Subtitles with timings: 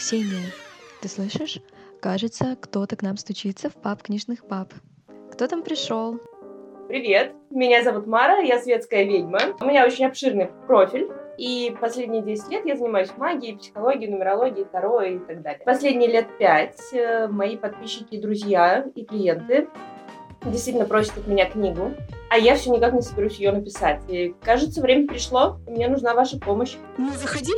[0.00, 0.46] Ксения,
[1.02, 1.60] ты слышишь?
[2.00, 4.72] Кажется, кто-то к нам стучится в паб книжных паб.
[5.30, 6.18] Кто там пришел?
[6.88, 9.40] Привет, меня зовут Мара, я светская ведьма.
[9.60, 11.10] У меня очень обширный профиль.
[11.36, 15.60] И последние 10 лет я занимаюсь магией, психологией, нумерологией, таро и так далее.
[15.66, 19.68] Последние лет 5 э, мои подписчики, друзья и клиенты
[20.46, 21.92] действительно просят от меня книгу,
[22.30, 24.00] а я все никак не соберусь ее написать.
[24.08, 26.76] И кажется, время пришло, и мне нужна ваша помощь.
[26.96, 27.52] Ну, заходи.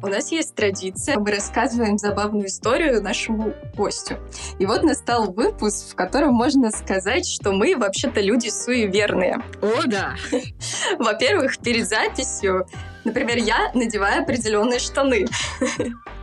[0.00, 4.16] У нас есть традиция, мы рассказываем забавную историю нашему гостю.
[4.58, 9.42] И вот настал выпуск, в котором можно сказать, что мы вообще-то люди суеверные.
[9.60, 10.14] О, да.
[10.98, 12.66] Во-первых, перед записью,
[13.04, 15.26] например, я надеваю определенные штаны.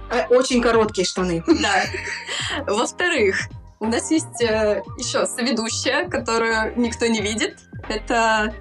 [0.10, 1.44] Э, очень короткие штаны.
[1.62, 1.84] Да.
[2.68, 7.58] Во-вторых, у нас есть э, еще соведущая, которую никто не видит.
[7.90, 8.54] Это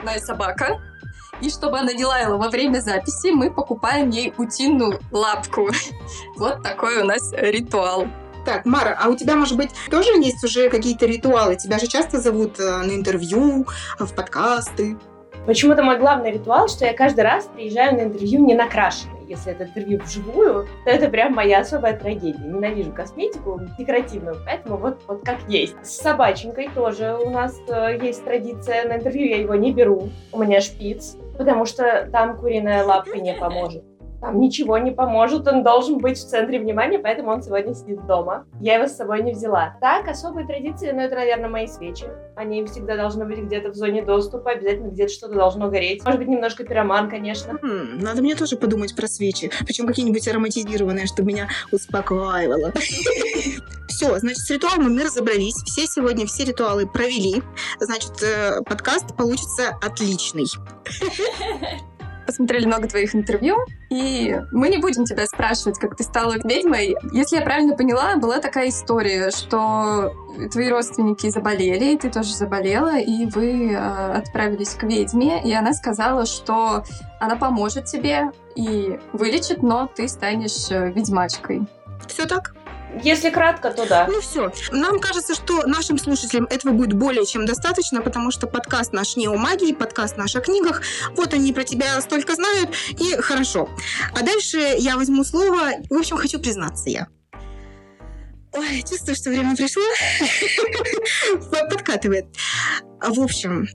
[0.00, 0.80] моя собака.
[1.40, 5.68] И чтобы она не лаяла во время записи, мы покупаем ей утиную лапку.
[6.36, 8.06] Вот такой у нас ритуал.
[8.44, 11.56] Так, Мара, а у тебя, может быть, тоже есть уже какие-то ритуалы?
[11.56, 13.66] Тебя же часто зовут э, на интервью,
[13.98, 14.96] в подкасты.
[15.44, 19.18] Почему-то мой главный ритуал, что я каждый раз приезжаю на интервью не накрашенной.
[19.28, 22.42] Если это интервью вживую, то это прям моя особая трагедия.
[22.42, 25.76] Ненавижу косметику декоративную, поэтому вот, вот как есть.
[25.82, 28.88] С собаченькой тоже у нас э, есть традиция.
[28.88, 30.08] На интервью я его не беру.
[30.32, 33.84] У меня шпиц, потому что там куриная лапка не поможет.
[34.20, 38.46] Там ничего не поможет, он должен быть в центре внимания, поэтому он сегодня сидит дома.
[38.60, 39.76] Я его с собой не взяла.
[39.80, 42.06] Так, особые традиции, ну это, наверное, мои свечи.
[42.34, 46.04] Они всегда должны быть где-то в зоне доступа, обязательно где-то что-то должно гореть.
[46.04, 47.58] Может быть, немножко пироман, конечно.
[47.62, 49.50] Хм, надо мне тоже подумать про свечи.
[49.64, 52.72] Причем какие-нибудь ароматизированные, чтобы меня успокаивало.
[53.88, 55.56] Все, значит, с ритуалом мы разобрались.
[55.64, 57.42] Все сегодня все ритуалы провели.
[57.80, 60.46] Значит, э, подкаст получится отличный
[62.28, 63.56] посмотрели много твоих интервью,
[63.88, 66.94] и мы не будем тебя спрашивать, как ты стала ведьмой.
[67.10, 70.12] Если я правильно поняла, была такая история, что
[70.52, 75.72] твои родственники заболели, и ты тоже заболела, и вы э, отправились к ведьме, и она
[75.72, 76.84] сказала, что
[77.18, 81.62] она поможет тебе и вылечит, но ты станешь э, ведьмачкой.
[82.08, 82.54] Все так?
[83.02, 84.06] Если кратко, то да.
[84.08, 84.52] Ну все.
[84.70, 89.26] Нам кажется, что нашим слушателям этого будет более чем достаточно, потому что подкаст наш не
[89.28, 90.82] о магии, подкаст наш о книгах.
[91.16, 93.68] Вот они про тебя столько знают, и хорошо.
[94.14, 95.70] А дальше я возьму слово.
[95.90, 97.08] В общем, хочу признаться я.
[98.52, 99.82] Ой, чувствую, что время пришло.
[101.70, 102.26] Подкатывает.
[103.00, 103.68] В общем,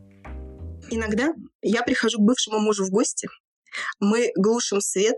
[0.90, 3.30] иногда я прихожу к бывшему мужу в гости,
[4.00, 5.18] мы глушим свет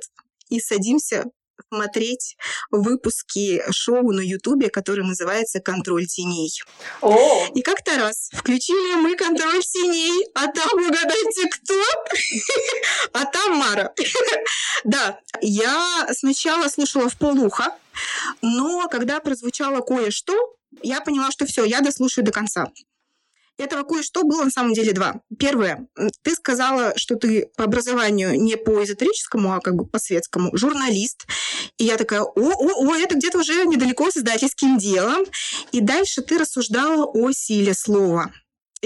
[0.50, 1.26] и садимся
[1.72, 2.38] смотреть
[2.72, 6.52] выпуски шоу на Ютубе, которое называется «Контроль теней».
[7.02, 7.48] О!
[7.54, 11.82] И как-то раз включили мы «Контроль теней», а там, угадайте, кто?
[13.14, 13.94] А там Мара.
[14.84, 17.76] Да, я сначала слушала в полуха,
[18.42, 22.72] но когда прозвучало кое-что, я поняла, что все, я дослушаю до конца.
[23.58, 25.22] Этого кое-что было на самом деле два.
[25.40, 25.88] Первое.
[26.24, 31.26] Ты сказала, что ты по образованию не по эзотерическому, а как бы по светскому, журналист.
[31.78, 35.26] И я такая, о, о, о, это где-то уже недалеко с издательским делом.
[35.72, 38.32] И дальше ты рассуждала о силе слова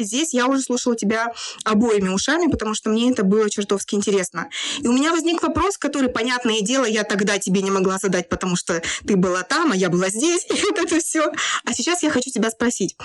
[0.03, 1.33] здесь я уже слушала тебя
[1.63, 4.49] обоими ушами, потому что мне это было чертовски интересно.
[4.79, 8.55] И у меня возник вопрос, который, понятное дело, я тогда тебе не могла задать, потому
[8.55, 11.31] что ты была там, а я была здесь, и вот это все.
[11.65, 12.97] А сейчас я хочу тебя спросить.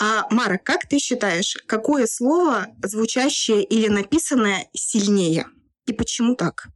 [0.00, 5.46] А, Мара, как ты считаешь, какое слово, звучащее или написанное, сильнее?
[5.86, 6.68] И почему так?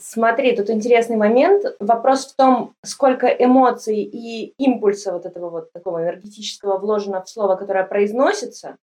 [0.00, 1.64] Смотри, тут интересный момент.
[1.80, 7.56] Вопрос в том, сколько эмоций и импульса вот этого вот такого энергетического вложено в слово,
[7.56, 8.76] которое произносится,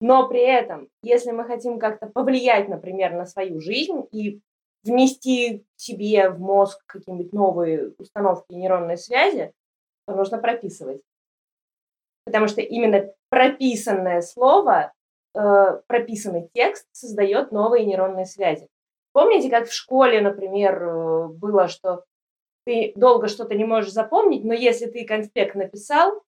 [0.00, 4.40] но при этом, если мы хотим как-то повлиять, например, на свою жизнь и
[4.84, 9.52] внести себе в мозг какие-нибудь новые установки нейронной связи,
[10.06, 11.00] то нужно прописывать.
[12.24, 14.92] Потому что именно прописанное слово,
[15.34, 18.68] э, прописанный текст создает новые нейронные связи.
[19.12, 22.04] Помните, как в школе, например, э, было, что
[22.66, 26.20] ты долго что-то не можешь запомнить, но если ты конспект написал,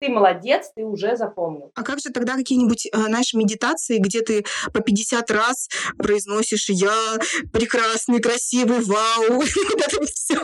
[0.00, 1.70] ты молодец, ты уже запомнил.
[1.74, 5.68] А как же тогда какие-нибудь э, наши медитации, где ты по 50 раз
[5.98, 7.18] произносишь «я
[7.52, 10.40] прекрасный, красивый, вау», вот это все?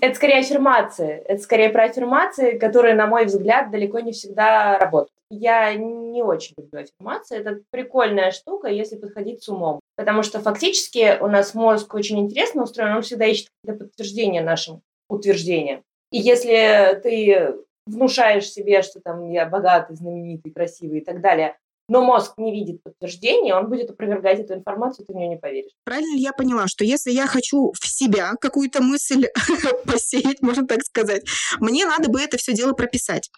[0.00, 1.22] Это скорее аффирмации.
[1.26, 5.12] Это скорее про аффирмации, которые, на мой взгляд, далеко не всегда работают.
[5.30, 7.38] Я не очень люблю аффирмации.
[7.38, 9.80] Это прикольная штука, если подходить с умом.
[9.96, 14.82] Потому что фактически у нас мозг очень интересно устроен, он всегда ищет какие-то подтверждения нашим
[15.08, 15.82] утверждениям.
[16.10, 17.56] И если ты
[17.88, 21.56] внушаешь себе, что там я богатый, знаменитый, красивый и так далее,
[21.88, 25.72] но мозг не видит подтверждения, он будет опровергать эту информацию, ты в нее не поверишь.
[25.84, 29.26] Правильно ли я поняла, что если я хочу в себя какую-то мысль
[29.86, 31.24] посеять, можно так сказать,
[31.60, 33.30] мне надо бы это все дело прописать.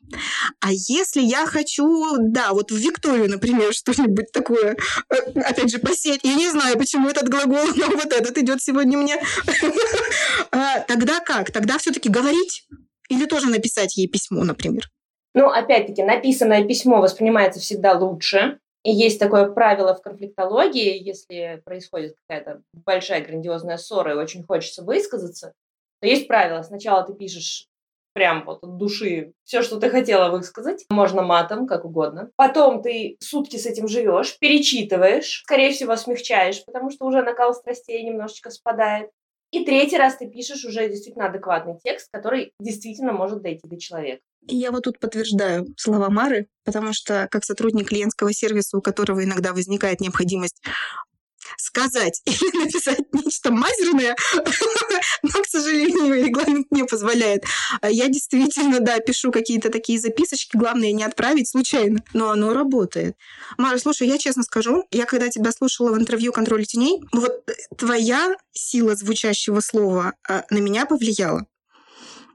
[0.58, 4.76] А если я хочу, да, вот в Викторию, например, что-нибудь такое,
[5.11, 8.99] э, опять же, посеять, я не знаю, почему этот глагол, но вот этот идет сегодня
[8.99, 9.17] мне,
[10.50, 11.52] а, тогда как?
[11.52, 12.67] Тогда все-таки говорить
[13.11, 14.89] или тоже написать ей письмо, например?
[15.35, 18.59] Ну, опять-таки, написанное письмо воспринимается всегда лучше.
[18.83, 24.83] И есть такое правило в конфликтологии, если происходит какая-то большая грандиозная ссора и очень хочется
[24.83, 25.53] высказаться,
[26.01, 26.62] то есть правило.
[26.62, 27.67] Сначала ты пишешь
[28.12, 30.85] прям вот от души все, что ты хотела высказать.
[30.91, 32.31] Можно матом, как угодно.
[32.37, 38.03] Потом ты сутки с этим живешь, перечитываешь, скорее всего, смягчаешь, потому что уже накал страстей
[38.03, 39.11] немножечко спадает.
[39.50, 44.23] И третий раз ты пишешь уже действительно адекватный текст, который действительно может дойти до человека.
[44.47, 49.52] Я вот тут подтверждаю слова Мары, потому что как сотрудник клиентского сервиса, у которого иногда
[49.52, 50.62] возникает необходимость
[51.61, 54.17] сказать или написать нечто мазерное,
[55.23, 57.45] но, к сожалению, регламент не позволяет.
[57.83, 63.17] Я действительно, да, пишу какие-то такие записочки, главное не отправить случайно, но оно работает.
[63.59, 67.45] Мара, слушай, я честно скажу, я когда тебя слушала в интервью «Контроль теней», вот
[67.77, 71.47] твоя сила звучащего слова а, на меня повлияла.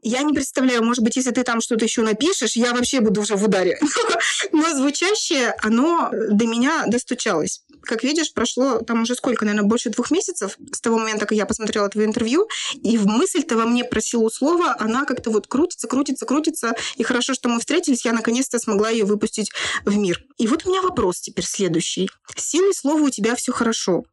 [0.08, 3.36] Я не представляю, может быть, если ты там что-то еще напишешь, я вообще буду уже
[3.36, 3.80] в ударе.
[4.52, 7.64] Но звучащее, оно до меня достучалось.
[7.86, 11.46] Как видишь, прошло там уже сколько, наверное, больше двух месяцев с того момента, как я
[11.46, 16.26] посмотрела твое интервью, и в мысль-то во мне про слова, она как-то вот крутится, крутится,
[16.26, 19.52] крутится, и хорошо, что мы встретились, я наконец-то смогла ее выпустить
[19.86, 20.24] в мир.
[20.38, 22.10] И вот у меня вопрос теперь следующий.
[22.36, 24.04] С силой слова у тебя все хорошо.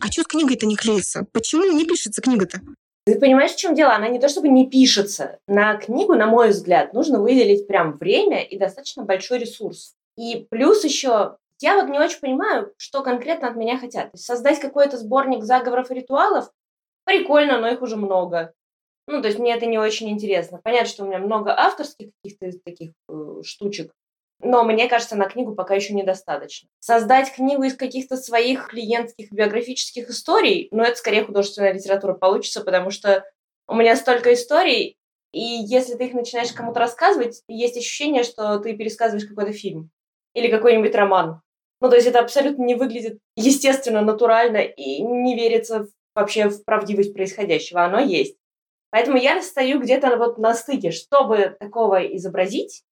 [0.00, 1.26] А что с книгой-то не клеится?
[1.32, 2.60] Почему не пишется книга-то?
[3.06, 3.94] Ты понимаешь, в чем дело?
[3.94, 5.38] Она не то чтобы не пишется.
[5.46, 9.94] На книгу, на мой взгляд, нужно выделить прям время и достаточно большой ресурс.
[10.18, 14.10] И плюс еще, я вот не очень понимаю, что конкретно от меня хотят.
[14.14, 16.50] Создать какой-то сборник заговоров и ритуалов
[17.04, 18.52] прикольно, но их уже много.
[19.06, 20.60] Ну, то есть мне это не очень интересно.
[20.62, 23.92] Понятно, что у меня много авторских каких-то таких э, штучек,
[24.40, 26.68] но мне кажется, на книгу пока еще недостаточно.
[26.78, 32.90] Создать книгу из каких-то своих клиентских биографических историй, ну, это скорее художественная литература получится, потому
[32.90, 33.24] что
[33.66, 34.96] у меня столько историй,
[35.32, 39.90] и если ты их начинаешь кому-то рассказывать, есть ощущение, что ты пересказываешь какой-то фильм
[40.34, 41.42] или какой-нибудь роман.
[41.80, 47.14] Ну, то есть это абсолютно не выглядит естественно, натурально и не верится вообще в правдивость
[47.14, 47.84] происходящего.
[47.84, 48.36] Оно есть.
[48.90, 52.82] Поэтому я стою где-то вот на стыке, чтобы такого изобразить,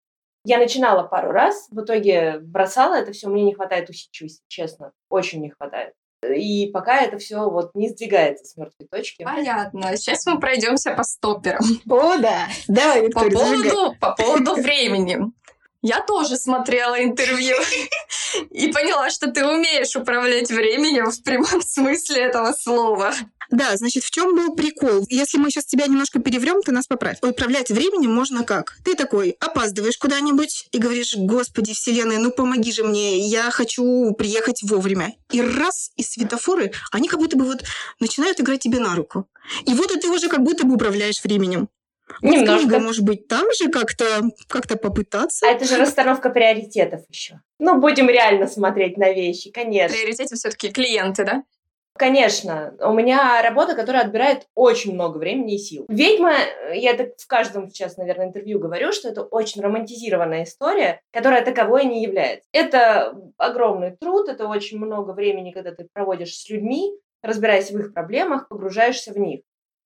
[0.44, 5.40] я начинала пару раз, в итоге бросала это все, мне не хватает усидчивости, честно, очень
[5.40, 5.94] не хватает.
[6.22, 9.24] И пока это все вот не сдвигается с мертвой точки.
[9.24, 9.96] Понятно.
[9.96, 11.62] Сейчас мы пройдемся по стоперам.
[11.88, 12.46] О, да.
[12.68, 15.18] Давай, Виктория, по поводу, по поводу времени.
[15.86, 17.54] Я тоже смотрела интервью
[18.50, 23.14] и поняла, что ты умеешь управлять временем в прямом смысле этого слова.
[23.52, 25.06] Да, значит, в чем был прикол?
[25.08, 27.18] Если мы сейчас тебя немножко переврем, ты нас поправь.
[27.22, 28.78] Управлять временем можно как?
[28.84, 34.64] Ты такой опаздываешь куда-нибудь и говоришь, господи, вселенная, ну помоги же мне, я хочу приехать
[34.64, 35.14] вовремя.
[35.30, 37.62] И раз, и светофоры, они как будто бы вот
[38.00, 39.28] начинают играть тебе на руку.
[39.64, 41.68] И вот ты уже как будто бы управляешь временем.
[42.22, 42.68] Немножко.
[42.68, 44.04] Книга, может быть, там же как-то
[44.48, 45.46] как попытаться.
[45.46, 47.40] А это же расстановка приоритетов еще.
[47.58, 49.96] Ну, будем реально смотреть на вещи, конечно.
[49.96, 51.42] В приоритете все-таки клиенты, да?
[51.96, 55.86] Конечно, у меня работа, которая отбирает очень много времени и сил.
[55.88, 56.34] Ведьма,
[56.74, 61.86] я так в каждом сейчас, наверное, интервью говорю, что это очень романтизированная история, которая таковой
[61.86, 62.46] не является.
[62.52, 66.92] Это огромный труд, это очень много времени, когда ты проводишь с людьми,
[67.22, 69.40] разбираясь в их проблемах, погружаешься в них.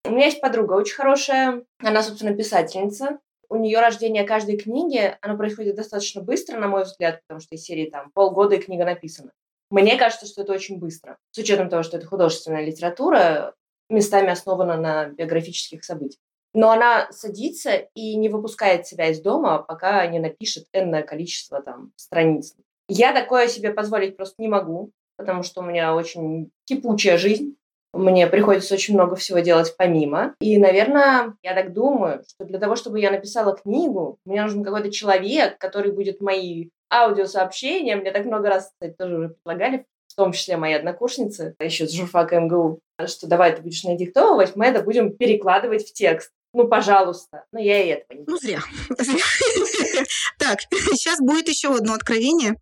[0.04, 3.18] У меня есть подруга очень хорошая, она, собственно, писательница.
[3.48, 7.62] У нее рождение каждой книги, оно происходит достаточно быстро, на мой взгляд, потому что из
[7.62, 9.32] серии там полгода и книга написана.
[9.70, 11.16] Мне кажется, что это очень быстро.
[11.30, 13.54] С учетом того, что это художественная литература,
[13.88, 16.20] местами основана на биографических событиях.
[16.54, 21.92] Но она садится и не выпускает себя из дома, пока не напишет энное количество там
[21.96, 22.54] страниц.
[22.88, 27.56] Я такое себе позволить просто не могу, потому что у меня очень кипучая жизнь.
[27.92, 30.34] Мне приходится очень много всего делать помимо.
[30.40, 34.90] И, наверное, я так думаю, что для того, чтобы я написала книгу, мне нужен какой-то
[34.90, 37.96] человек, который будет мои аудиосообщения.
[37.96, 41.92] Мне так много раз, кстати, тоже уже предлагали, в том числе мои однокурсницы, еще с
[41.92, 46.30] журфака МГУ, что давай ты будешь надиктовывать, мы это будем перекладывать в текст.
[46.52, 47.44] Ну, пожалуйста.
[47.52, 48.60] Но я и этого не Ну, зря.
[50.38, 52.56] Так, сейчас будет еще одно откровение.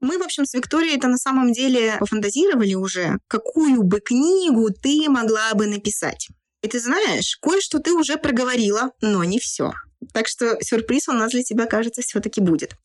[0.00, 5.08] Мы, в общем, с Викторией это на самом деле пофантазировали уже, какую бы книгу ты
[5.08, 6.28] могла бы написать.
[6.62, 9.72] И ты знаешь, кое-что ты уже проговорила, но не все.
[10.12, 12.76] Так что сюрприз у нас для тебя, кажется, все-таки будет.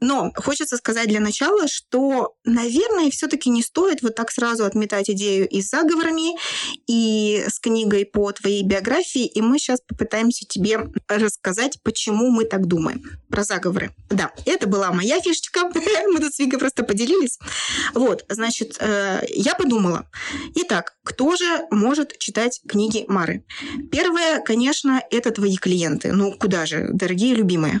[0.00, 5.48] Но хочется сказать для начала, что, наверное, все-таки не стоит вот так сразу отметать идею
[5.48, 6.36] и с заговорами,
[6.86, 9.26] и с книгой по твоей биографии.
[9.26, 13.94] И мы сейчас попытаемся тебе рассказать, почему мы так думаем про заговоры.
[14.10, 15.68] Да, это была моя фишечка.
[16.06, 17.38] Мы тут с Викой просто поделились.
[17.94, 20.08] Вот, значит, э, я подумала.
[20.54, 23.44] Итак, кто же может читать книги Мары?
[23.90, 26.12] Первое, конечно, это твои клиенты.
[26.12, 27.80] Ну, куда же, дорогие любимые?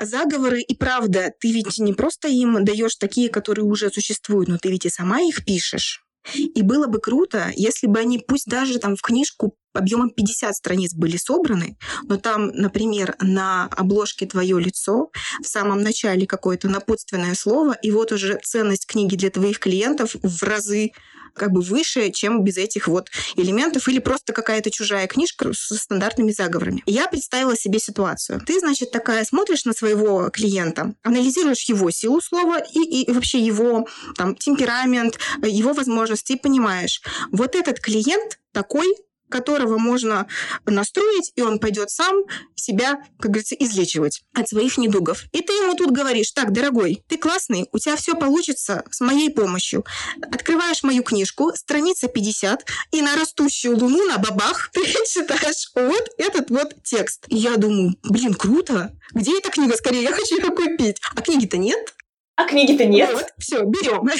[0.00, 4.70] Заговоры и правда, ты ведь не просто им даешь такие, которые уже существуют, но ты
[4.70, 6.02] ведь и сама их пишешь.
[6.34, 10.94] И было бы круто, если бы они, пусть даже там в книжку объемом 50 страниц
[10.94, 15.10] были собраны, но там, например, на обложке твое лицо,
[15.42, 20.42] в самом начале какое-то напутственное слово, и вот уже ценность книги для твоих клиентов в
[20.42, 20.90] разы
[21.34, 26.32] как бы выше, чем без этих вот элементов, или просто какая-то чужая книжка со стандартными
[26.32, 26.82] заговорами.
[26.86, 28.40] Я представила себе ситуацию.
[28.46, 33.86] Ты, значит, такая смотришь на своего клиента, анализируешь его силу слова и, и вообще его
[34.16, 38.86] там, темперамент, его возможности, и понимаешь, вот этот клиент такой,
[39.30, 40.26] которого можно
[40.66, 45.24] настроить, и он пойдет сам себя, как говорится, излечивать от своих недугов.
[45.32, 49.30] И ты ему тут говоришь, так, дорогой, ты классный, у тебя все получится с моей
[49.30, 49.84] помощью.
[50.20, 56.50] Открываешь мою книжку, страница 50, и на растущую луну на бабах ты читаешь вот этот
[56.50, 57.24] вот текст.
[57.28, 58.92] И я думаю, блин, круто.
[59.12, 59.76] Где эта книга?
[59.76, 60.98] Скорее, я хочу ее купить.
[61.14, 61.94] А книги-то нет.
[62.40, 63.10] А книги-то нет.
[63.12, 64.08] Вот, все, берем.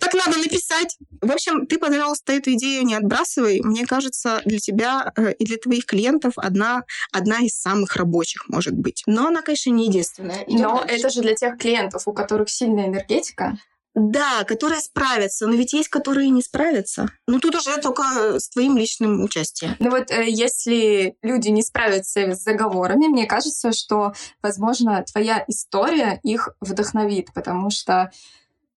[0.00, 0.96] Так надо написать.
[1.20, 3.60] В общем, ты, пожалуйста, эту идею не отбрасывай.
[3.62, 8.72] Мне кажется, для тебя э, и для твоих клиентов одна, одна из самых рабочих, может
[8.72, 9.02] быть.
[9.06, 10.44] Но она, конечно, не единственная.
[10.48, 13.58] Но это же для тех клиентов, у которых сильная энергетика.
[13.94, 17.10] Да, которые справятся, но ведь есть, которые не справятся.
[17.26, 19.76] Ну, тут уже только с твоим личным участием.
[19.80, 26.20] Ну вот, э, если люди не справятся с заговорами, мне кажется, что, возможно, твоя история
[26.22, 28.10] их вдохновит, потому что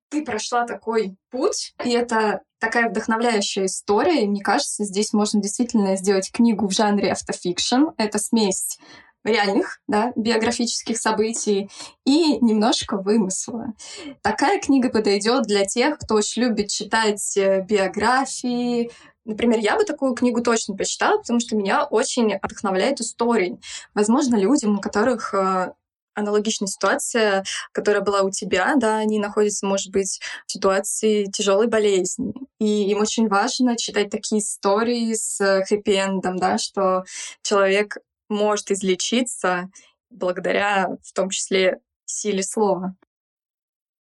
[0.09, 4.23] ты прошла такой путь, и это такая вдохновляющая история.
[4.23, 7.89] И мне кажется, здесь можно действительно сделать книгу в жанре автофикшн.
[7.97, 8.79] Это смесь
[9.25, 11.69] реальных, да, биографических событий
[12.05, 13.73] и немножко вымысла.
[14.21, 18.91] Такая книга подойдет для тех, кто очень любит читать э, биографии,
[19.27, 23.59] Например, я бы такую книгу точно почитала, потому что меня очень вдохновляет истории.
[23.95, 25.73] Возможно, людям, у которых э,
[26.15, 32.33] аналогичная ситуация, которая была у тебя, да, они находятся, может быть, в ситуации тяжелой болезни.
[32.59, 35.39] И им очень важно читать такие истории с
[35.69, 37.03] хэппи-эндом, да, что
[37.41, 37.97] человек
[38.29, 39.69] может излечиться
[40.09, 42.95] благодаря в том числе силе слова.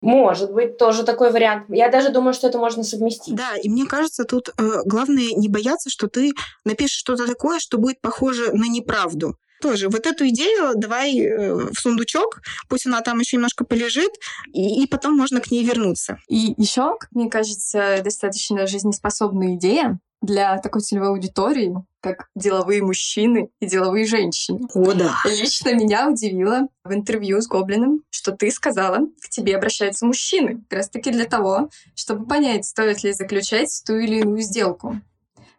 [0.03, 1.67] Может быть, тоже такой вариант.
[1.69, 3.37] Я даже думаю, что это можно совместить.
[3.37, 6.33] Да, и мне кажется, тут э, главное не бояться, что ты
[6.65, 9.37] напишешь что-то такое, что будет похоже на неправду.
[9.61, 14.11] Тоже вот эту идею давай э, в сундучок, пусть она там еще немножко полежит,
[14.53, 16.19] и, и потом можно к ней вернуться.
[16.29, 23.67] И еще, мне кажется, достаточно жизнеспособная идея для такой целевой аудитории, как деловые мужчины и
[23.67, 24.67] деловые женщины.
[24.75, 25.17] О, да.
[25.27, 30.79] Лично меня удивило в интервью с Гоблином, что ты сказала, к тебе обращаются мужчины, как
[30.79, 35.01] раз таки для того, чтобы понять, стоит ли заключать ту или иную сделку.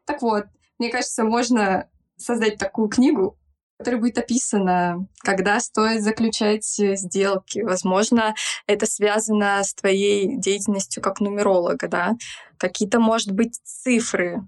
[0.06, 0.46] Так вот,
[0.80, 3.38] мне кажется, можно создать такую книгу,
[3.84, 7.60] которой будет описано, когда стоит заключать э, сделки.
[7.60, 8.34] Возможно,
[8.66, 12.14] это связано с твоей деятельностью как нумеролога, да?
[12.58, 14.42] Какие-то, может быть, цифры,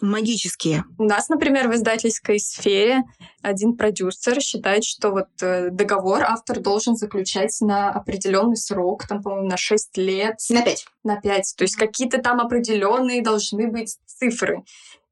[0.00, 0.84] магические.
[0.96, 3.02] У нас, например, в издательской сфере
[3.42, 9.48] один продюсер считает, что вот э, договор автор должен заключать на определенный срок, там, по-моему,
[9.48, 10.36] на 6 лет.
[10.48, 10.86] На 5.
[11.04, 11.54] На 5.
[11.58, 14.64] То есть какие-то там определенные должны быть цифры.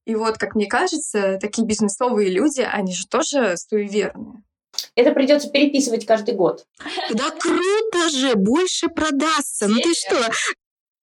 [0.04, 4.42] И вот, как мне кажется, такие бизнесовые люди, они же тоже суеверные.
[4.96, 6.66] Это придется переписывать каждый год.
[7.10, 9.68] Да круто же, больше продастся.
[9.68, 10.30] Ну ты что?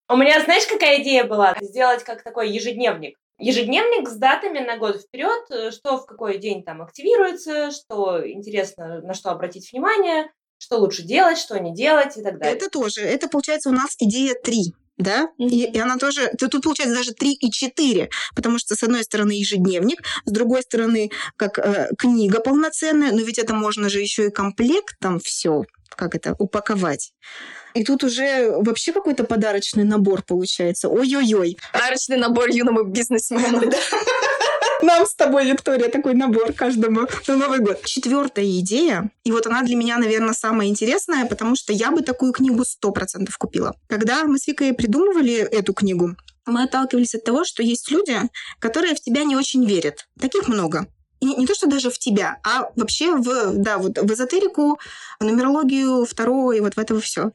[0.10, 1.56] У меня, знаешь, какая идея была?
[1.62, 3.18] Сделать как такой ежедневник.
[3.38, 9.01] Ежедневник с датами на год вперед, э, что в какой день там активируется, что интересно,
[9.01, 12.58] на что обратить внимание, что лучше делать, что не делать и так далее.
[12.58, 13.01] Это тоже.
[13.01, 15.48] Это получается у нас идея 3 да, mm-hmm.
[15.48, 19.03] и, и она тоже, то тут получается даже 3 и 4, потому что с одной
[19.03, 24.27] стороны ежедневник, с другой стороны как э, книга полноценная, но ведь это можно же еще
[24.27, 25.63] и комплект там все,
[25.96, 27.13] как это, упаковать.
[27.74, 30.89] И тут уже вообще какой-то подарочный набор получается.
[30.89, 31.58] Ой-ой-ой.
[31.72, 33.77] Подарочный набор юному бизнесмену, да.
[34.82, 37.84] Нам с тобой, Виктория, такой набор каждому на Новый год.
[37.84, 42.32] Четвертая идея, и вот она для меня, наверное, самая интересная, потому что я бы такую
[42.32, 43.76] книгу сто процентов купила.
[43.88, 48.18] Когда мы с Викой придумывали эту книгу, мы отталкивались от того, что есть люди,
[48.60, 50.08] которые в тебя не очень верят.
[50.20, 50.88] Таких много.
[51.20, 54.80] И не то, что даже в тебя, а вообще в, да, вот в эзотерику,
[55.20, 57.32] в нумерологию, второе, и вот в это все.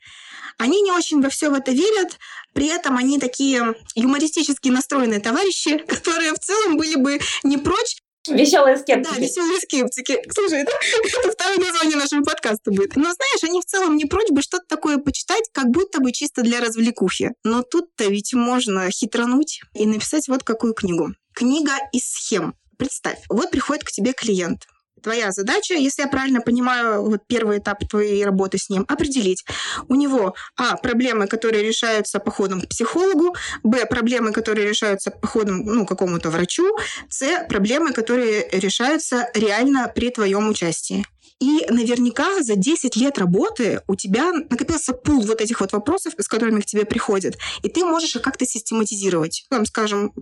[0.58, 2.18] Они не очень во все в это верят,
[2.52, 7.96] при этом они такие юмористически настроенные товарищи, которые в целом были бы не прочь
[8.26, 9.14] Веселые скептики.
[9.14, 10.23] Да, веселые скептики.
[10.32, 10.73] Слушай, это,
[11.18, 12.96] это второе название нашего подкаста будет.
[12.96, 16.40] Но знаешь, они в целом не прочь бы что-то такое почитать, как будто бы чисто
[16.40, 17.32] для развлекухи.
[17.44, 21.11] Но тут-то ведь можно хитрануть и написать вот какую книгу.
[21.34, 22.54] Книга из схем.
[22.78, 24.66] Представь, вот приходит к тебе клиент
[25.04, 29.44] твоя задача, если я правильно понимаю, вот первый этап твоей работы с ним, определить.
[29.88, 35.87] У него, а, проблемы, которые решаются походом к психологу, б, проблемы, которые решаются походом, ну,
[35.87, 36.76] какому-то врачу,
[37.08, 41.04] с, проблемы, которые решаются реально при твоем участии.
[41.40, 46.28] И наверняка за 10 лет работы у тебя накопился пул вот этих вот вопросов, с
[46.28, 49.46] которыми к тебе приходят, и ты можешь их как-то систематизировать.
[49.50, 50.12] Там, скажем,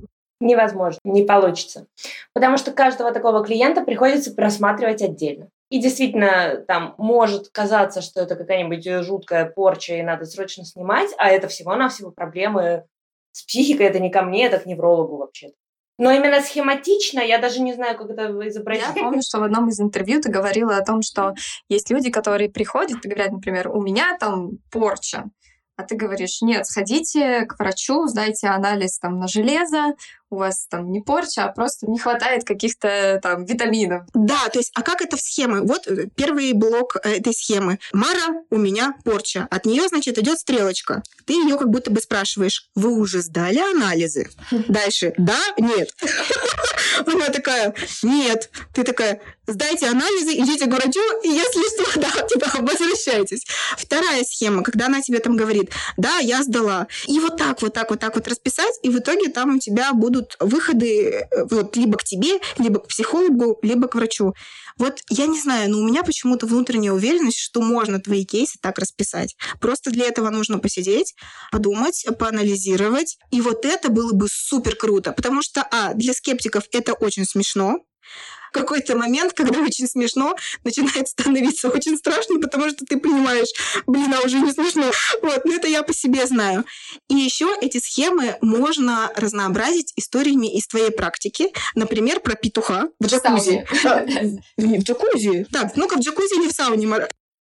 [0.43, 1.87] невозможно, не получится.
[2.35, 5.49] Потому что каждого такого клиента приходится просматривать отдельно.
[5.71, 11.31] И действительно, там может казаться, что это какая-нибудь жуткая порча, и надо срочно снимать, а
[11.31, 12.85] это всего-навсего проблемы
[13.31, 15.55] с психикой, это не ко мне, это к неврологу вообще-то.
[15.99, 18.85] Но именно схематично, я даже не знаю, как это изобразить.
[18.97, 21.35] Я помню, что в одном из интервью ты говорила о том, что
[21.69, 25.31] есть люди, которые приходят и говорят, например, у меня там порча.
[25.77, 29.95] А ты говоришь, нет, сходите к врачу, сдайте анализ там на железо,
[30.33, 34.05] у вас там не порча, а просто не хватает каких-то там витаминов.
[34.15, 35.63] Да, то есть, а как это в схемы?
[35.63, 37.79] Вот э, первый блок э, этой схемы.
[37.93, 39.47] Мара, у меня порча.
[39.51, 41.03] От нее, значит, идет стрелочка.
[41.27, 44.31] Ты ее как будто бы спрашиваешь, вы уже сдали анализы?
[44.51, 45.95] Дальше, да, нет.
[47.07, 48.51] Она такая, нет.
[48.75, 53.47] Ты такая, сдайте анализы, идите к врачу, и если что, да, типа, возвращайтесь.
[53.77, 56.87] Вторая схема, когда она тебе там говорит, да, я сдала.
[57.07, 59.93] И вот так, вот так, вот так вот расписать, и в итоге там у тебя
[59.93, 64.35] будут будут выходы э, вот, либо к тебе, либо к психологу, либо к врачу.
[64.79, 68.79] Вот я не знаю, но у меня почему-то внутренняя уверенность, что можно твои кейсы так
[68.79, 69.37] расписать.
[69.61, 71.15] Просто для этого нужно посидеть,
[71.51, 73.19] подумать, поанализировать.
[73.31, 75.13] И вот это было бы супер круто.
[75.13, 77.79] Потому что, а, для скептиков это очень смешно
[78.53, 83.49] какой-то момент, когда очень смешно, начинает становиться очень страшно, потому что ты понимаешь,
[83.87, 84.91] блин, а уже не смешно.
[85.23, 86.65] Вот, но это я по себе знаю.
[87.09, 91.49] И еще эти схемы можно разнообразить историями из твоей практики.
[91.75, 93.67] Например, про петуха в джакузи.
[93.85, 94.05] А,
[94.57, 95.47] в джакузи.
[95.53, 96.87] Так, ну-ка, в джакузи или в сауне,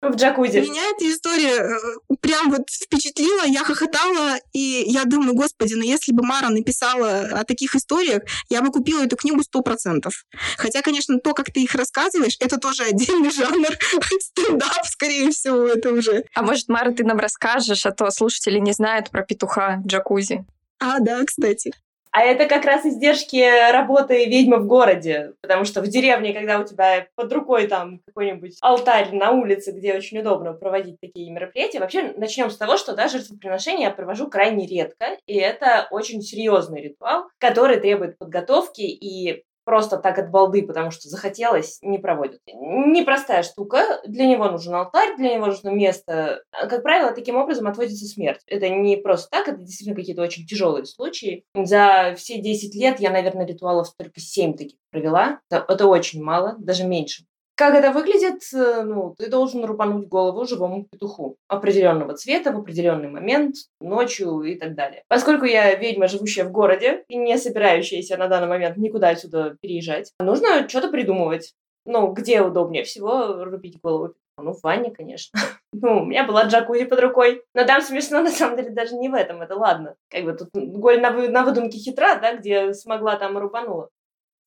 [0.02, 0.60] в джакузи.
[0.60, 6.12] Меня эта история э, прям вот впечатлила, я хохотала, и я думаю, господи, ну если
[6.12, 10.26] бы Мара написала о таких историях, я бы купила эту книгу сто процентов.
[10.58, 13.78] Хотя, конечно, то, как ты их рассказываешь, это тоже отдельный жанр
[14.20, 16.26] стендап, скорее всего, это уже.
[16.34, 20.46] А может, Мара, ты нам расскажешь, а то слушатели не знают про петуха в джакузи.
[20.80, 21.74] А, да, кстати.
[22.12, 26.66] А это как раз издержки работы ведьмы в городе, потому что в деревне, когда у
[26.66, 32.14] тебя под рукой там какой-нибудь алтарь на улице, где очень удобно проводить такие мероприятия, вообще
[32.18, 37.28] начнем с того, что да, жертвоприношение я провожу крайне редко, и это очень серьезный ритуал,
[37.38, 42.42] который требует подготовки и просто так от балды, потому что захотелось, не проводят.
[42.48, 44.02] Непростая штука.
[44.06, 46.44] Для него нужен алтарь, для него нужно место.
[46.52, 48.42] Как правило, таким образом отводится смерть.
[48.48, 51.46] Это не просто так, это действительно какие-то очень тяжелые случаи.
[51.56, 55.40] За все 10 лет я, наверное, ритуалов только 7 таких провела.
[55.50, 57.26] Это, это очень мало, даже меньше.
[57.62, 58.42] Как это выглядит?
[58.56, 64.56] Э, ну, ты должен рубануть голову живому петуху определенного цвета в определенный момент, ночью и
[64.56, 65.04] так далее.
[65.08, 70.12] Поскольку я ведьма, живущая в городе и не собирающаяся на данный момент никуда отсюда переезжать,
[70.20, 71.54] нужно что-то придумывать.
[71.86, 75.40] Ну, где удобнее всего рубить голову ну, в ванне, конечно.
[75.74, 77.44] Ну, у меня была джакузи под рукой.
[77.54, 79.96] Но там смешно, на самом деле, даже не в этом, это ладно.
[80.10, 83.90] Как бы тут голь на, вы, на выдумке хитра, да, где смогла, там и рубанула.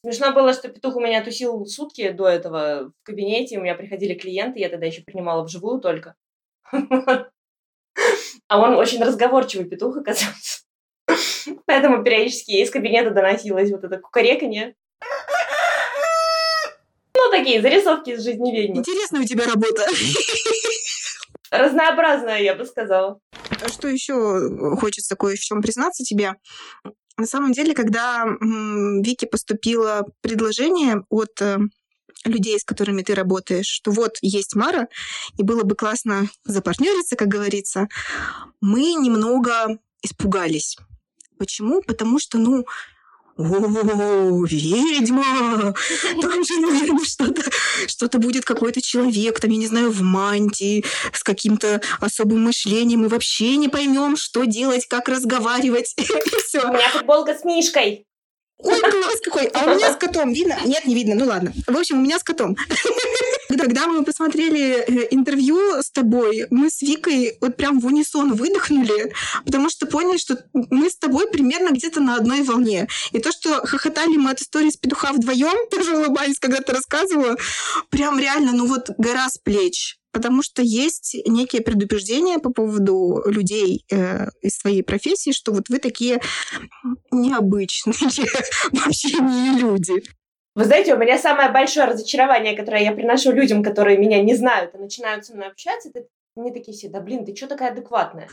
[0.05, 4.13] Смешно было, что петух у меня тусил сутки до этого в кабинете, у меня приходили
[4.13, 6.15] клиенты, я тогда еще принимала вживую только.
[8.47, 10.65] А он очень разговорчивый петух оказался.
[11.65, 14.75] Поэтому периодически из кабинета доносилось вот это кукареканье.
[17.17, 18.81] Ну, такие зарисовки из жизни ведьмы.
[18.81, 19.87] Интересная у тебя работа.
[21.51, 23.21] Разнообразная, я бы сказала.
[23.63, 26.35] А что еще хочется кое в чем признаться тебе?
[27.17, 31.59] На самом деле, когда Вики поступило предложение от э,
[32.25, 34.89] людей, с которыми ты работаешь, что вот есть Мара,
[35.37, 37.89] и было бы классно запартнериться, как говорится,
[38.61, 40.77] мы немного испугались.
[41.39, 41.83] Почему?
[41.83, 42.67] Потому что, ну,
[43.37, 45.75] о, ведьма!
[46.21, 47.43] Там же, наверное, что-то
[47.87, 53.01] что будет какой-то человек, там, я не знаю, в мантии, с каким-то особым мышлением.
[53.01, 55.95] Мы вообще не поймем, что делать, как разговаривать.
[55.99, 56.03] И
[56.47, 56.63] все.
[56.63, 58.07] У меня футболка с Мишкой.
[58.65, 59.47] Ой, класс какой!
[59.49, 60.57] А у меня с котом видно?
[60.65, 61.15] Нет, не видно.
[61.15, 61.53] Ну ладно.
[61.67, 62.57] В общем, у меня с котом.
[63.49, 69.13] Когда мы посмотрели э, интервью с тобой, мы с Викой вот прям в унисон выдохнули,
[69.45, 72.89] потому что поняли, что мы с тобой примерно где-то на одной волне.
[73.13, 77.37] И то, что хохотали мы от истории с петуха вдвоем, тоже улыбались, когда ты рассказывала,
[77.91, 83.85] прям реально, ну вот гора с плеч потому что есть некие предубеждения по поводу людей
[83.91, 86.21] э, из своей профессии, что вот вы такие
[87.11, 87.95] необычные
[88.73, 90.03] вообще не люди.
[90.55, 94.75] Вы знаете, у меня самое большое разочарование, которое я приношу людям, которые меня не знают
[94.75, 98.29] и начинают со мной общаться, это мне такие все, да блин, ты что такая адекватная?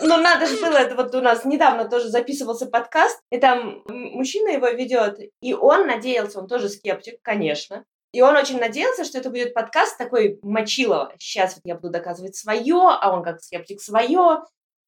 [0.00, 4.50] Ну, надо же было, это вот у нас недавно тоже записывался подкаст, и там мужчина
[4.50, 7.84] его ведет, и он надеялся, он тоже скептик, конечно,
[8.16, 11.12] и он очень надеялся, что это будет подкаст такой мочилова.
[11.18, 14.42] Сейчас вот я буду доказывать свое, а он как скептик свое.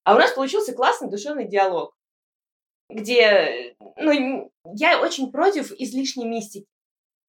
[0.04, 1.94] А у нас получился классный душевный диалог,
[2.88, 6.64] где, ну, я очень против излишней мистики.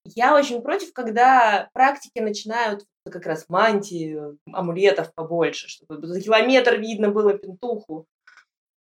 [0.05, 4.17] Я очень против, когда практики начинают как раз мантии,
[4.53, 8.05] амулетов побольше, чтобы за километр видно было пентуху,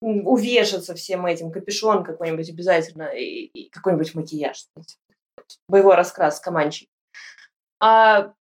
[0.00, 4.66] увешаться всем этим, капюшон какой-нибудь обязательно и, и какой-нибудь макияж.
[5.68, 6.88] Боевой раскрас, команчик.
[7.80, 8.32] А,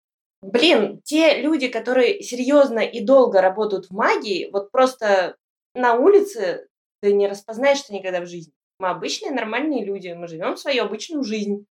[0.41, 5.35] блин, те люди, которые серьезно и долго работают в магии, вот просто
[5.73, 6.67] на улице
[7.01, 8.53] ты не распознаешь что никогда в жизни.
[8.79, 11.65] Мы обычные нормальные люди, мы живем свою обычную жизнь.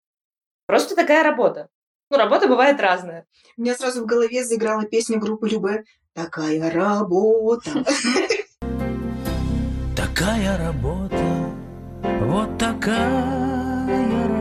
[0.66, 1.68] Просто такая работа.
[2.10, 3.26] Ну, работа бывает разная.
[3.56, 7.84] У меня сразу в голове заиграла песня группы Любе «Такая работа».
[9.96, 11.50] Такая работа,
[12.22, 14.35] вот такая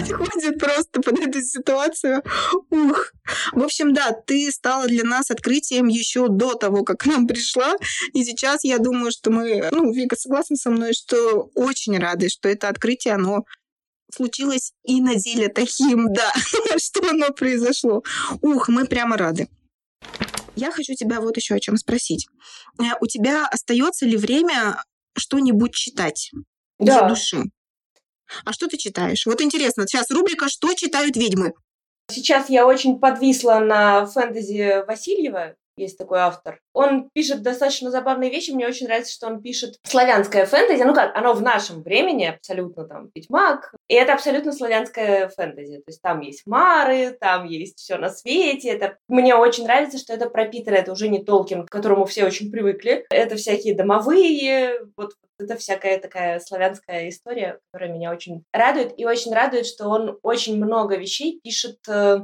[0.00, 2.22] подходит просто под эту ситуацию.
[2.70, 3.12] Ух.
[3.52, 7.74] В общем, да, ты стала для нас открытием еще до того, как к нам пришла.
[8.12, 12.48] И сейчас я думаю, что мы, ну, Вика согласна со мной, что очень рады, что
[12.48, 13.44] это открытие, оно
[14.12, 16.32] случилось и на деле таким, да,
[16.78, 18.02] что оно произошло.
[18.42, 19.48] Ух, мы прямо рады.
[20.56, 22.26] Я хочу тебя вот еще о чем спросить.
[22.78, 24.82] Э, у тебя остается ли время
[25.16, 26.30] что-нибудь читать
[26.78, 27.00] да.
[27.00, 27.44] для души?
[28.44, 29.26] А что ты читаешь?
[29.26, 31.52] Вот интересно, сейчас рубрика «Что читают ведьмы?»
[32.10, 36.60] Сейчас я очень подвисла на фэнтези Васильева есть такой автор.
[36.80, 38.52] Он пишет достаточно забавные вещи.
[38.52, 40.82] Мне очень нравится, что он пишет славянское фэнтези.
[40.82, 43.74] Ну как, оно в нашем времени абсолютно там Ведьмак.
[43.88, 45.76] И это абсолютно славянское фэнтези.
[45.76, 48.70] То есть там есть Мары, там есть все на свете.
[48.70, 50.76] Это мне очень нравится, что это пропитано.
[50.76, 53.04] Это уже не Толкин, к которому все очень привыкли.
[53.10, 58.98] Это всякие домовые, вот это всякая такая славянская история, которая меня очень радует.
[58.98, 62.20] И очень радует, что он очень много вещей пишет э,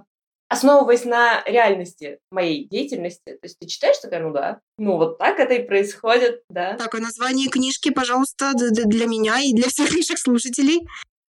[0.48, 3.24] основываясь на реальности моей деятельности.
[3.24, 6.74] То есть ты читаешь такая, ну да, ну вот так это и происходит, да.
[6.74, 10.86] Так, а название книжки, пожалуйста, для меня и для всех наших слушателей.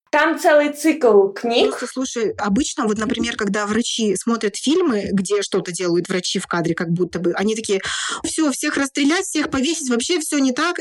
[0.09, 1.69] Там целый цикл книг.
[1.69, 6.75] Просто, слушай, обычно, вот, например, когда врачи смотрят фильмы, где что-то делают врачи в кадре,
[6.75, 7.81] как будто бы, они такие,
[8.23, 10.79] все, всех расстрелять, всех повесить, вообще все не так.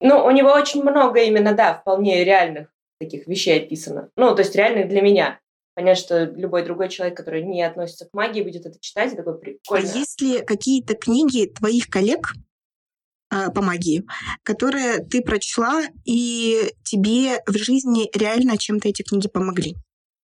[0.00, 2.68] Ну, у него очень много именно, да, вполне реальных
[3.00, 4.10] таких вещей описано.
[4.16, 5.40] Ну, то есть реальных для меня
[5.78, 9.38] понять, что любой другой человек, который не относится к магии, будет это читать, и такой
[9.38, 9.88] прикольно.
[9.88, 12.32] А есть ли какие-то книги твоих коллег
[13.32, 14.02] э, по магии,
[14.42, 19.76] которые ты прочла, и тебе в жизни реально чем-то эти книги помогли?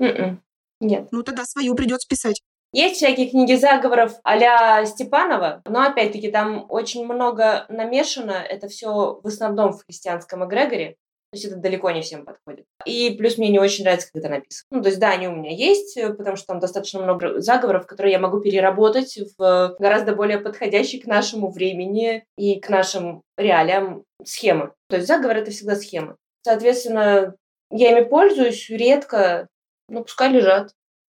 [0.00, 0.06] Mm-mm.
[0.06, 0.42] М-м.
[0.80, 1.08] Нет.
[1.12, 2.40] Ну тогда свою придется писать.
[2.72, 8.32] Есть всякие книги заговоров а Степанова, но опять-таки там очень много намешано.
[8.32, 10.96] Это все в основном в христианском эгрегоре.
[11.32, 12.66] То есть это далеко не всем подходит.
[12.84, 14.66] И плюс мне не очень нравится, как это написано.
[14.70, 17.86] Ну, то есть да, они у меня есть, э, потому что там достаточно много заговоров,
[17.86, 24.04] которые я могу переработать в гораздо более подходящие к нашему времени и к нашим реалиям
[24.22, 24.74] схемы.
[24.90, 26.16] То есть заговор— это всегда схема.
[26.42, 27.34] Соответственно,
[27.70, 29.48] я ими пользуюсь редко,
[29.88, 30.72] ну, пускай лежат.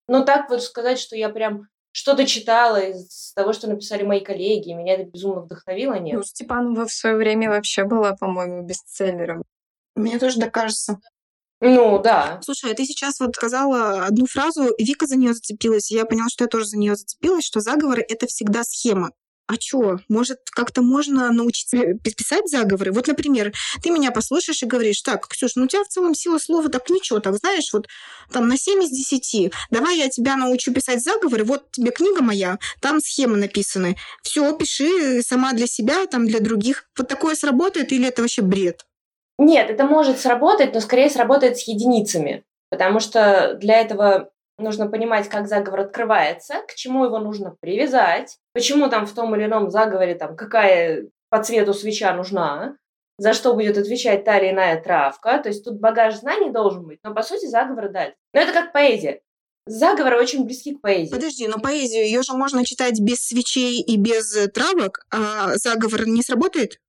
[0.10, 4.72] Но так вот сказать, что я прям что-то читала из того, что написали мои коллеги,
[4.72, 6.16] и меня это безумно вдохновило, нет.
[6.18, 9.44] Ну, Степанова в свое время вообще была, по-моему, бестселлером.
[10.00, 11.00] Мне тоже так кажется.
[11.62, 12.40] Ну, да.
[12.42, 16.06] Слушай, а ты сейчас вот сказала одну фразу, и Вика за нее зацепилась, и я
[16.06, 19.12] поняла, что я тоже за нее зацепилась, что заговоры— это всегда схема.
[19.50, 22.92] А чё, может, как-то можно научиться писать заговоры?
[22.92, 26.38] Вот, например, ты меня послушаешь и говоришь, так, Ксюш, ну у тебя в целом сила
[26.38, 27.88] слова так ничего, так знаешь, вот
[28.32, 32.60] там на 7 из 10, давай я тебя научу писать заговоры, вот тебе книга моя,
[32.80, 33.98] там схемы написаны.
[34.22, 36.86] Все, пиши сама для себя, там для других.
[36.96, 38.86] Вот такое сработает или это вообще бред?
[39.40, 45.30] Нет, это может сработать, но скорее сработает с единицами, потому что для этого нужно понимать,
[45.30, 50.16] как заговор открывается, к чему его нужно привязать, почему там в том или ином заговоре
[50.16, 52.76] там какая по цвету свеча нужна.
[53.18, 55.40] за что будет отвечать та или иная травка.
[55.40, 58.14] То есть тут багаж знаний должен быть, но по сути заговор да.
[58.34, 59.22] Но это как поэзия.
[59.66, 61.12] Заговоры очень близки к поэзии.
[61.12, 66.24] Подожди, но поэзию ее же можно читать без свечей и без травок, а заговор не
[66.24, 66.80] сработает?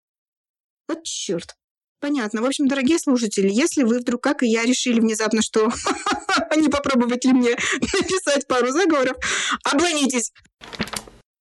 [0.89, 1.57] Вот черт.
[2.01, 2.41] Понятно.
[2.41, 5.69] В общем, дорогие слушатели, если вы вдруг, как и я, решили внезапно, что
[6.57, 9.17] не попробовать ли мне написать пару заговоров,
[9.65, 10.33] обманитесь.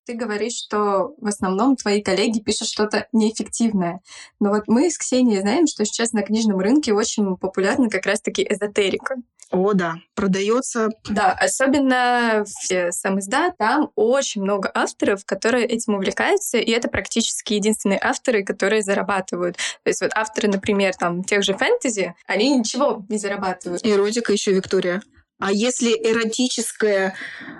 [0.06, 4.02] Ты говоришь, что в основном твои коллеги пишут что-то неэффективное.
[4.39, 8.45] Но вот мы с Ксенией знаем, что сейчас на книжном рынке очень популярна как раз-таки
[8.50, 9.15] эзотерика.
[9.51, 10.89] О, да, продается.
[11.09, 17.53] Да, особенно в сам издат, там очень много авторов, которые этим увлекаются, и это практически
[17.53, 19.57] единственные авторы, которые зарабатывают.
[19.57, 23.85] То есть вот авторы, например, там тех же фэнтези, они ничего не зарабатывают.
[23.85, 25.01] Эротика еще, Виктория.
[25.39, 27.15] А если эротическая,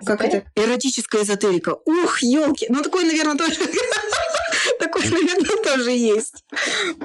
[0.06, 1.78] как это, эротическая эзотерика?
[1.86, 3.56] Ух, елки, ну такой, наверное, тоже,
[4.79, 6.43] такой, наверное, тоже есть.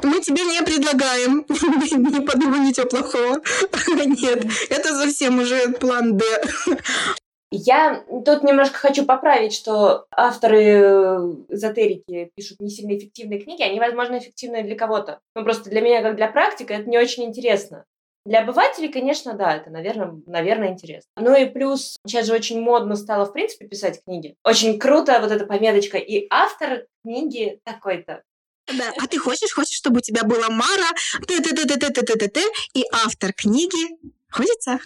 [0.02, 3.40] Мы тебе не предлагаем, не подумай ничего плохого.
[4.06, 6.24] Нет, это совсем уже план Д.
[7.50, 14.18] Я тут немножко хочу поправить, что авторы эзотерики пишут не сильно эффективные книги, они, возможно,
[14.18, 15.20] эффективны для кого-то.
[15.36, 17.84] Но просто для меня, как для практика, это не очень интересно.
[18.24, 21.10] Для обывателей, конечно, да, это, наверное, наверное, интересно.
[21.16, 24.34] Ну и плюс, сейчас же очень модно стало, в принципе, писать книги.
[24.44, 25.98] Очень круто вот эта пометочка.
[25.98, 28.22] И автор книги такой-то.
[28.66, 30.90] Да, а ты хочешь, хочешь, чтобы у тебя была Мара,
[31.26, 32.40] т т т т т т т т
[32.72, 33.98] и автор книги.
[34.30, 34.78] Хочется?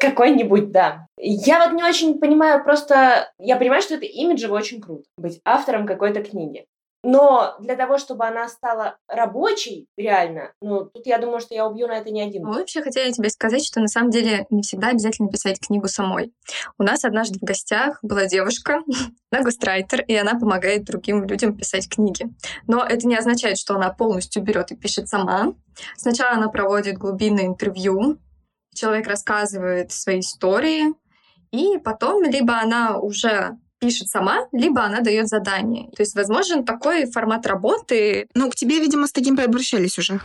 [0.00, 1.06] Какой-нибудь, да.
[1.16, 5.86] Я вот не очень понимаю, просто я понимаю, что это имиджево очень круто, быть автором
[5.86, 6.66] какой-то книги.
[7.04, 11.86] Но для того, чтобы она стала рабочей, реально, ну, тут я думаю, что я убью
[11.86, 12.44] на это не один.
[12.44, 16.32] Мы вообще хотели тебе сказать, что на самом деле не всегда обязательно писать книгу самой.
[16.76, 18.80] У нас однажды в гостях была девушка,
[19.30, 22.26] она гострайтер, и она помогает другим людям писать книги.
[22.66, 25.54] Но это не означает, что она полностью берет и пишет сама.
[25.96, 28.18] Сначала она проводит глубинное интервью,
[28.74, 30.94] человек рассказывает свои истории,
[31.52, 35.90] и потом либо она уже пишет сама, либо она дает задание.
[35.96, 38.28] То есть возможен такой формат работы.
[38.34, 40.20] Ну, к тебе, видимо, с таким обращались уже.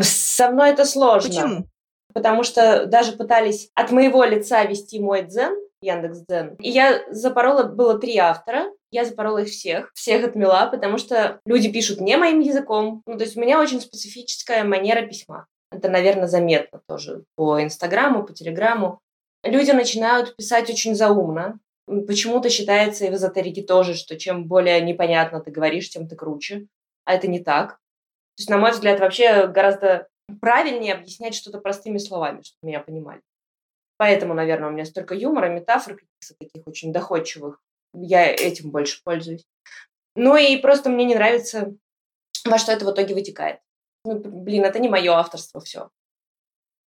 [0.00, 1.28] Со мной это сложно.
[1.28, 1.66] Почему?
[2.12, 6.54] Потому что даже пытались от моего лица вести мой дзен, Яндекс Дзен.
[6.58, 11.70] И я запорола, было три автора, я запорола их всех, всех отмела, потому что люди
[11.70, 13.02] пишут не моим языком.
[13.06, 15.46] Ну, то есть у меня очень специфическая манера письма.
[15.70, 19.00] Это, наверное, заметно тоже по Инстаграму, по Телеграму.
[19.42, 25.40] Люди начинают писать очень заумно, Почему-то считается и в эзотерике тоже, что чем более непонятно
[25.40, 26.66] ты говоришь, тем ты круче.
[27.04, 27.78] А это не так.
[28.36, 30.08] То есть, на мой взгляд, вообще гораздо
[30.40, 33.22] правильнее объяснять что-то простыми словами, чтобы меня понимали.
[33.96, 37.62] Поэтому, наверное, у меня столько юмора, метафор каких-то таких очень доходчивых.
[37.94, 39.46] Я этим больше пользуюсь.
[40.16, 41.74] Ну и просто мне не нравится,
[42.44, 43.60] во что это в итоге вытекает.
[44.04, 45.90] Ну, блин, это не мое авторство, все.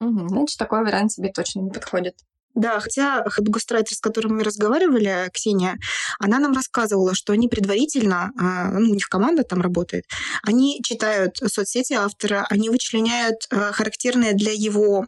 [0.02, 2.18] Угу, значит, такой вариант тебе точно не подходит.
[2.56, 5.78] Да, хотя гострайтер, с которым мы разговаривали, Ксения,
[6.20, 10.06] она нам рассказывала, что они предварительно, а, ну, у них команда там работает,
[10.42, 15.06] они читают соцсети автора, они вычленяют а, характерные для его,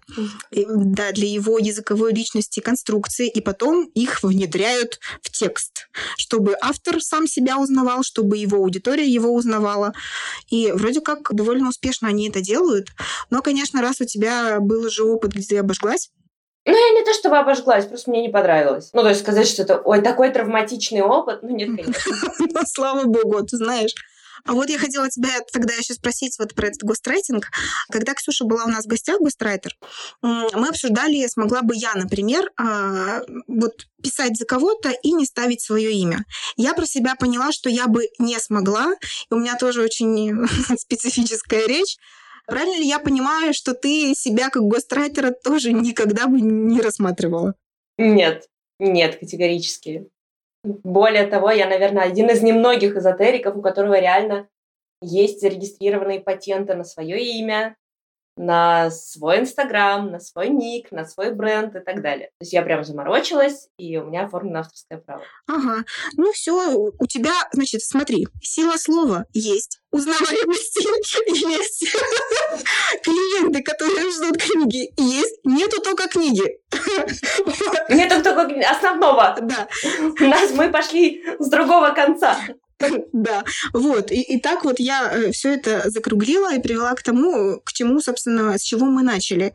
[0.52, 7.28] да, для его языковой личности конструкции, и потом их внедряют в текст, чтобы автор сам
[7.28, 9.94] себя узнавал, чтобы его аудитория его узнавала.
[10.50, 12.90] И вроде как довольно успешно они это делают.
[13.30, 16.10] Но, конечно, раз у тебя был уже опыт, где ты обожглась,
[16.68, 18.90] ну, я не то чтобы обожглась, просто мне не понравилось.
[18.94, 22.66] Ну, то есть сказать, что это, ой, такой травматичный опыт, ну, нет, конечно.
[22.66, 23.94] Слава богу, ты знаешь.
[24.46, 27.48] А вот я хотела тебя тогда еще спросить вот про этот гострайтинг.
[27.92, 29.76] Когда Ксюша была у нас в гостях, гострайтер,
[30.22, 35.92] мы обсуждали, смогла бы я, например, а, вот писать за кого-то и не ставить свое
[35.92, 36.24] имя.
[36.56, 38.94] Я про себя поняла, что я бы не смогла,
[39.30, 41.98] и у меня тоже очень специфическая речь,
[42.48, 47.56] Правильно ли я понимаю, что ты себя как гострайтера тоже никогда бы не рассматривала?
[47.98, 48.48] Нет,
[48.80, 50.10] нет, категорически.
[50.64, 54.48] Более того, я, наверное, один из немногих эзотериков, у которого реально
[55.02, 57.76] есть зарегистрированные патенты на свое имя,
[58.38, 62.28] на свой Инстаграм, на свой ник, на свой бренд и так далее.
[62.38, 65.23] То есть я прям заморочилась, и у меня оформлено авторское право.
[65.47, 65.84] Ага.
[66.15, 70.84] Ну все, у тебя, значит, смотри, сила слова есть, узнаваемости
[71.50, 71.91] есть,
[73.04, 76.43] клиенты, которые ждут книги, есть, нету только книги.
[77.89, 79.38] Нету только основного.
[79.41, 79.67] Да.
[80.19, 82.38] Нас мы пошли с другого конца.
[83.13, 84.12] Да, вот.
[84.12, 88.58] И, так вот я э, все это закруглила и привела к тому, к чему, собственно,
[88.58, 89.54] с чего мы начали.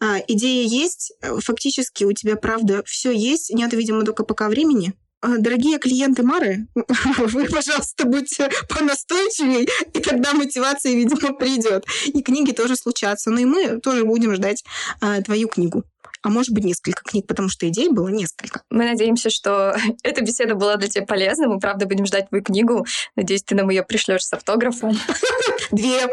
[0.00, 4.94] А, идея есть, э, фактически у тебя, правда, все есть, нет, видимо, только пока времени.
[5.22, 6.66] э, дорогие клиенты Мары,
[7.18, 11.84] вы, пожалуйста, будьте понастойчивее, и тогда мотивация, видимо, придет.
[12.06, 13.30] И книги тоже случатся.
[13.30, 14.64] Ну и мы тоже будем ждать
[15.00, 15.84] э, твою книгу
[16.22, 18.62] а может быть несколько книг, потому что идей было несколько.
[18.70, 21.48] Мы надеемся, что эта беседа была для тебя полезна.
[21.48, 22.86] Мы, правда, будем ждать твою книгу.
[23.16, 24.96] Надеюсь, ты нам ее пришлешь с автографом.
[25.70, 26.06] Две.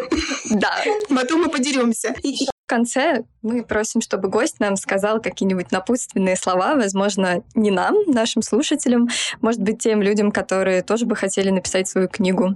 [0.50, 0.74] Да.
[1.10, 2.16] Потом мы подеремся.
[2.24, 8.44] В конце мы просим, чтобы гость нам сказал какие-нибудь напутственные слова, возможно, не нам, нашим
[8.44, 9.10] слушателям,
[9.42, 12.56] может быть, тем людям, которые тоже бы хотели написать свою книгу.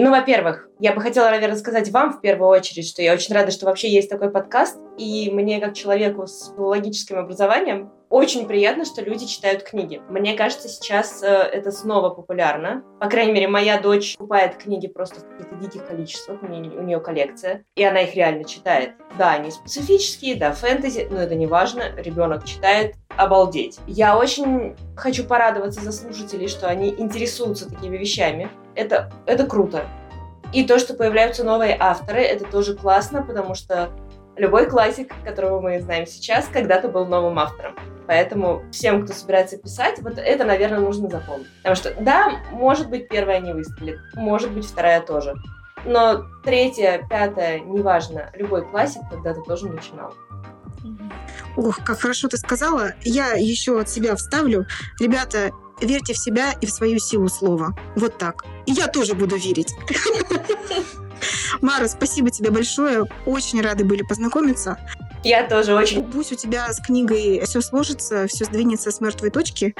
[0.00, 3.50] Ну, во-первых, я бы хотела, наверное, сказать вам в первую очередь, что я очень рада,
[3.50, 9.02] что вообще есть такой подкаст, и мне, как человеку с филологическим образованием, очень приятно, что
[9.02, 10.00] люди читают книги.
[10.08, 12.84] Мне кажется, сейчас э, это снова популярно.
[13.00, 16.82] По крайней мере, моя дочь покупает книги просто в каких-то диких количествах, у нее, у
[16.82, 18.92] нее коллекция, и она их реально читает.
[19.18, 23.80] Да, они специфические, да, фэнтези, но это не важно, ребенок читает, обалдеть.
[23.88, 28.48] Я очень хочу порадоваться за слушателей, что они интересуются такими вещами.
[28.78, 29.86] Это, это круто.
[30.52, 33.90] И то, что появляются новые авторы, это тоже классно, потому что
[34.36, 37.74] любой классик, которого мы знаем сейчас, когда-то был новым автором.
[38.06, 41.48] Поэтому всем, кто собирается писать, вот это, наверное, нужно запомнить.
[41.58, 45.34] Потому что, да, может быть, первая не выстрелит, может быть, вторая тоже.
[45.84, 50.14] Но третья, пятая, неважно, любой классик когда-то тоже начинал.
[51.56, 52.92] Ох, как хорошо ты сказала.
[53.02, 54.66] Я еще от себя вставлю.
[55.00, 57.74] Ребята, верьте в себя и в свою силу слова.
[57.96, 58.44] Вот так.
[58.66, 59.72] И я тоже буду верить.
[61.60, 63.04] Мара, спасибо тебе большое.
[63.26, 64.78] Очень рады были познакомиться.
[65.24, 66.04] Я тоже очень.
[66.04, 69.74] Пусть у тебя с книгой все сложится, все сдвинется с мертвой точки,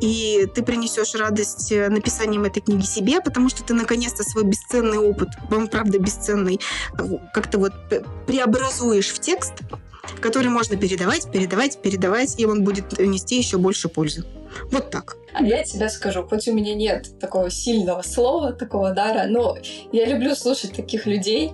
[0.00, 5.30] и ты принесешь радость написанием этой книги себе, потому что ты наконец-то свой бесценный опыт,
[5.50, 6.60] он правда бесценный,
[7.34, 7.72] как-то вот
[8.26, 9.54] преобразуешь в текст,
[10.20, 14.24] который можно передавать, передавать, передавать, и он будет нести еще больше пользы.
[14.70, 15.16] Вот так.
[15.32, 19.56] А я тебе скажу, хоть у меня нет такого сильного слова, такого дара, но
[19.92, 21.52] я люблю слушать таких людей,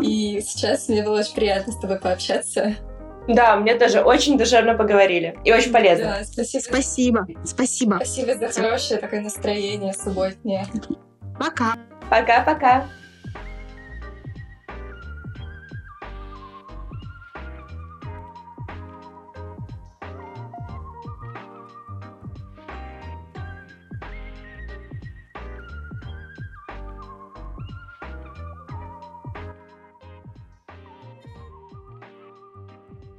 [0.00, 2.76] и сейчас мне было очень приятно с тобой пообщаться.
[3.28, 5.36] Да, мне тоже очень душевно поговорили.
[5.44, 6.18] И очень полезно.
[6.18, 6.62] Да, спасибо.
[6.62, 7.26] Спасибо.
[7.44, 7.94] Спасибо.
[7.96, 10.66] Спасибо за хорошее такое настроение субботнее.
[11.38, 11.74] Пока.
[12.08, 12.86] Пока-пока.